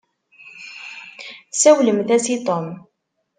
Tsawlemt-as 1.51 2.25
i 2.33 2.35
Tom. 2.47 2.65